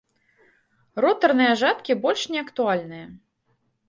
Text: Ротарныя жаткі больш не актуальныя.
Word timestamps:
Ротарныя 1.03 1.51
жаткі 1.61 1.97
больш 2.05 2.23
не 2.37 2.41
актуальныя. 2.47 3.05